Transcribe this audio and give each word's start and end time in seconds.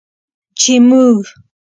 چې 0.59 0.73
موږ 0.87 1.21